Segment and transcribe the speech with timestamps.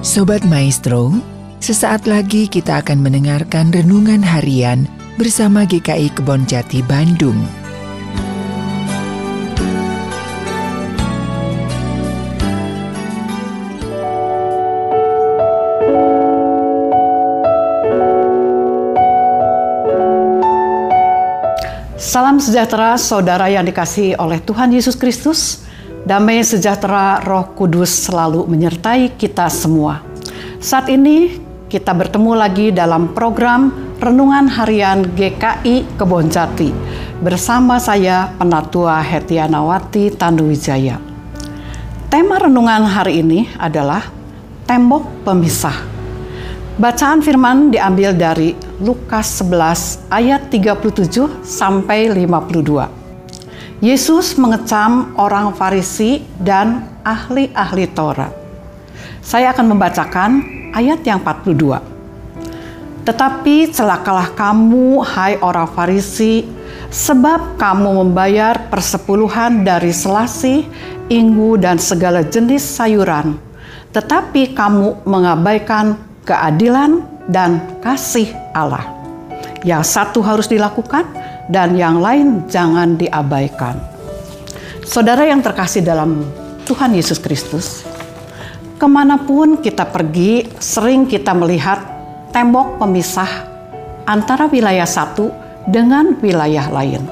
[0.00, 1.12] Sobat Maestro,
[1.60, 4.88] sesaat lagi kita akan mendengarkan renungan harian
[5.20, 7.36] bersama GKI Kebon Jati Bandung.
[22.00, 25.68] Salam sejahtera saudara yang dikasihi oleh Tuhan Yesus Kristus.
[26.00, 30.00] Damai sejahtera Roh Kudus selalu menyertai kita semua.
[30.56, 31.36] Saat ini
[31.68, 33.68] kita bertemu lagi dalam program
[34.00, 36.72] Renungan Harian GKI Kebon Jati
[37.20, 40.96] bersama saya Penatua Hetianawati Tanduwijaya.
[42.08, 44.00] Tema renungan hari ini adalah
[44.64, 45.76] tembok pemisah.
[46.80, 52.99] Bacaan firman diambil dari Lukas 11 ayat 37 sampai 52.
[53.80, 58.28] Yesus mengecam orang Farisi dan ahli-ahli Taurat.
[59.24, 60.30] Saya akan membacakan
[60.76, 61.80] ayat yang 42.
[63.08, 66.44] Tetapi celakalah kamu, hai orang Farisi,
[66.92, 70.68] sebab kamu membayar persepuluhan dari selasih,
[71.08, 73.40] inggu, dan segala jenis sayuran,
[73.96, 75.96] tetapi kamu mengabaikan
[76.28, 77.00] keadilan
[77.32, 78.84] dan kasih Allah.
[79.64, 81.08] Yang satu harus dilakukan,
[81.48, 83.78] dan yang lain jangan diabaikan.
[84.84, 86.26] Saudara yang terkasih dalam
[86.66, 87.86] Tuhan Yesus Kristus,
[88.80, 91.78] ke mana pun kita pergi, sering kita melihat
[92.34, 93.48] tembok pemisah
[94.08, 95.30] antara wilayah satu
[95.68, 97.06] dengan wilayah lain.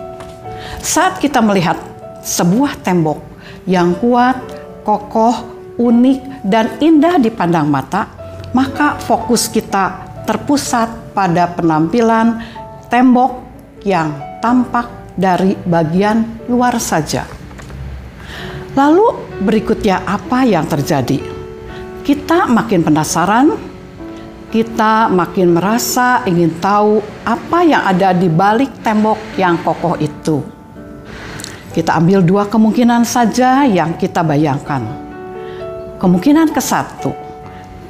[0.82, 1.78] Saat kita melihat
[2.24, 3.20] sebuah tembok
[3.68, 4.40] yang kuat,
[4.82, 5.36] kokoh,
[5.78, 8.08] unik, dan indah dipandang mata,
[8.56, 12.40] maka fokus kita terpusat pada penampilan
[12.88, 13.47] tembok
[13.88, 14.12] yang
[14.44, 14.84] tampak
[15.16, 17.24] dari bagian luar saja.
[18.76, 21.18] Lalu berikutnya apa yang terjadi?
[22.04, 23.56] Kita makin penasaran,
[24.48, 30.40] kita makin merasa ingin tahu apa yang ada di balik tembok yang kokoh itu.
[31.74, 34.84] Kita ambil dua kemungkinan saja yang kita bayangkan.
[35.98, 37.12] Kemungkinan ke satu,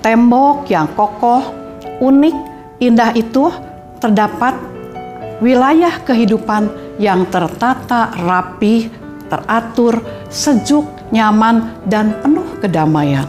[0.00, 1.52] tembok yang kokoh,
[2.00, 2.36] unik,
[2.82, 3.52] indah itu
[4.02, 4.56] terdapat
[5.38, 8.90] wilayah kehidupan yang tertata rapi,
[9.30, 13.26] teratur, sejuk, nyaman, dan penuh kedamaian.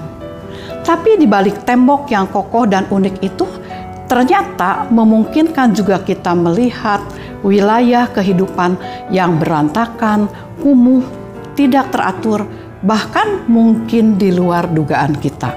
[0.81, 3.45] Tapi di balik tembok yang kokoh dan unik itu,
[4.09, 7.03] ternyata memungkinkan juga kita melihat
[7.45, 8.73] wilayah kehidupan
[9.13, 10.25] yang berantakan,
[10.57, 11.05] kumuh,
[11.53, 12.47] tidak teratur,
[12.81, 15.53] bahkan mungkin di luar dugaan kita.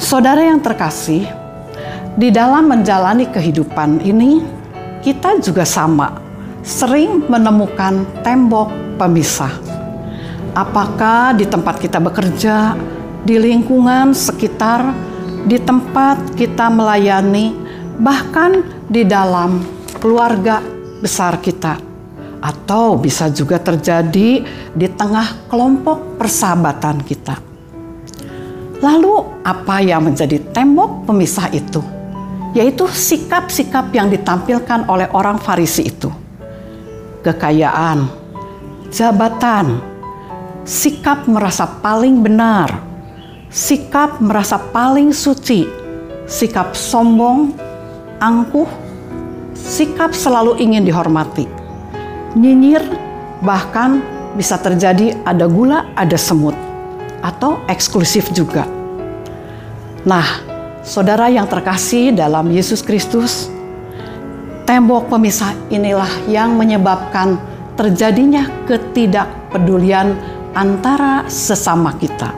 [0.00, 1.28] Saudara yang terkasih,
[2.16, 4.40] di dalam menjalani kehidupan ini,
[5.06, 6.18] kita juga sama,
[6.66, 9.54] sering menemukan tembok pemisah.
[10.50, 12.74] Apakah di tempat kita bekerja,
[13.22, 14.82] di lingkungan sekitar,
[15.46, 17.54] di tempat kita melayani,
[18.02, 19.62] bahkan di dalam
[20.02, 20.58] keluarga
[20.98, 21.78] besar kita,
[22.42, 24.42] atau bisa juga terjadi
[24.74, 27.38] di tengah kelompok persahabatan kita.
[28.82, 31.95] Lalu, apa yang menjadi tembok pemisah itu?
[32.56, 36.08] Yaitu sikap-sikap yang ditampilkan oleh orang Farisi itu.
[37.20, 38.08] Kekayaan,
[38.88, 39.76] jabatan,
[40.64, 42.80] sikap merasa paling benar,
[43.52, 45.68] sikap merasa paling suci,
[46.24, 47.52] sikap sombong,
[48.24, 48.70] angkuh,
[49.52, 51.44] sikap selalu ingin dihormati,
[52.32, 52.80] nyinyir,
[53.44, 54.00] bahkan
[54.32, 56.56] bisa terjadi ada gula, ada semut,
[57.20, 58.64] atau eksklusif juga.
[60.06, 60.45] Nah,
[60.86, 63.50] Saudara yang terkasih dalam Yesus Kristus,
[64.70, 67.42] tembok pemisah inilah yang menyebabkan
[67.74, 70.14] terjadinya ketidakpedulian
[70.54, 72.30] antara sesama kita.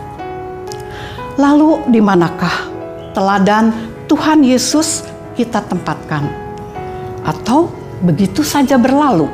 [1.37, 2.73] Lalu di manakah
[3.13, 3.69] teladan
[4.09, 5.05] Tuhan Yesus
[5.37, 6.25] kita tempatkan?
[7.29, 7.69] Atau
[8.01, 9.29] begitu saja berlalu?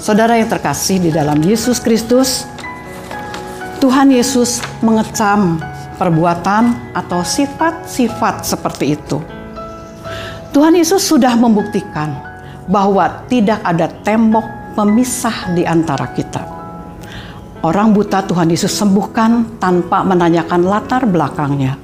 [0.00, 2.48] Saudara yang terkasih di dalam Yesus Kristus,
[3.84, 5.60] Tuhan Yesus mengecam
[5.96, 9.18] perbuatan atau sifat-sifat seperti itu.
[10.52, 12.16] Tuhan Yesus sudah membuktikan
[12.64, 16.42] bahwa tidak ada tembok pemisah di antara kita.
[17.64, 21.74] Orang buta Tuhan Yesus sembuhkan tanpa menanyakan latar belakangnya.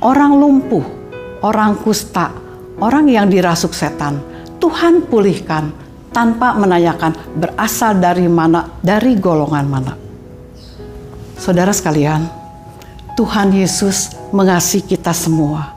[0.00, 0.82] Orang lumpuh,
[1.44, 2.32] orang kusta,
[2.80, 4.22] orang yang dirasuk setan,
[4.56, 5.74] Tuhan pulihkan
[6.14, 9.92] tanpa menanyakan berasal dari mana, dari golongan mana.
[11.36, 12.45] Saudara sekalian,
[13.16, 15.72] Tuhan Yesus mengasihi kita semua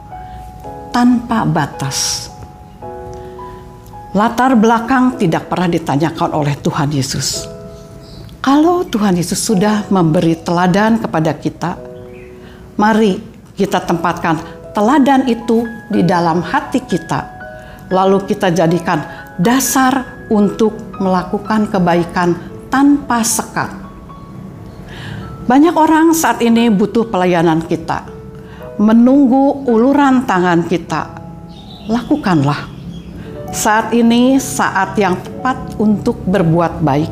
[0.92, 2.28] tanpa batas.
[4.12, 7.48] Latar belakang tidak pernah ditanyakan oleh Tuhan Yesus.
[8.44, 11.80] Kalau Tuhan Yesus sudah memberi teladan kepada kita,
[12.76, 13.16] mari
[13.56, 14.36] kita tempatkan
[14.76, 17.24] teladan itu di dalam hati kita,
[17.88, 19.00] lalu kita jadikan
[19.40, 22.36] dasar untuk melakukan kebaikan
[22.68, 23.89] tanpa sekat.
[25.50, 28.06] Banyak orang saat ini butuh pelayanan kita,
[28.78, 31.10] menunggu uluran tangan kita.
[31.90, 32.70] Lakukanlah.
[33.50, 37.10] Saat ini saat yang tepat untuk berbuat baik.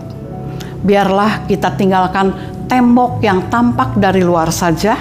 [0.86, 2.30] Biarlah kita tinggalkan
[2.70, 4.94] tembok yang tampak dari luar saja.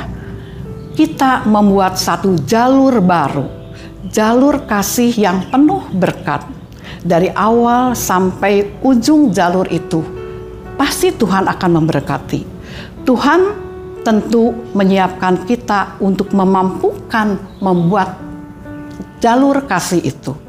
[0.98, 3.46] Kita membuat satu jalur baru,
[4.10, 6.42] jalur kasih yang penuh berkat.
[7.06, 10.17] Dari awal sampai ujung jalur itu,
[10.78, 12.42] pasti Tuhan akan memberkati.
[13.04, 13.40] Tuhan
[14.06, 18.16] tentu menyiapkan kita untuk memampukan membuat
[19.20, 20.48] jalur kasih itu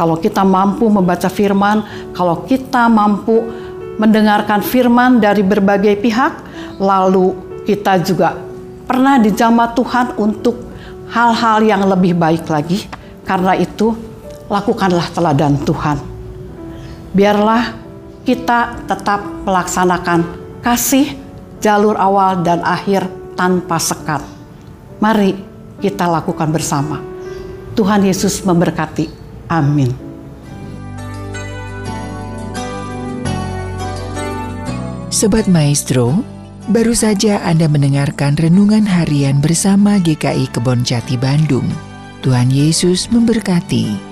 [0.00, 1.84] kalau kita mampu membaca firman,
[2.16, 3.44] kalau kita mampu
[4.00, 6.40] mendengarkan firman dari berbagai pihak,
[6.80, 7.36] lalu
[7.68, 8.32] kita juga
[8.88, 10.56] pernah dijamah Tuhan untuk
[11.12, 12.88] hal-hal yang lebih baik lagi.
[13.28, 13.92] Karena itu,
[14.48, 16.00] lakukanlah teladan Tuhan.
[17.12, 17.76] Biarlah
[18.24, 20.20] kita tetap melaksanakan
[20.60, 21.16] kasih
[21.60, 24.20] jalur awal dan akhir tanpa sekat.
[25.00, 25.36] Mari
[25.80, 27.00] kita lakukan bersama.
[27.72, 29.08] Tuhan Yesus memberkati.
[29.48, 29.88] Amin.
[35.08, 36.20] Sobat Maestro,
[36.68, 41.66] baru saja Anda mendengarkan renungan harian bersama GKI Kebon Jati Bandung.
[42.20, 44.09] Tuhan Yesus memberkati.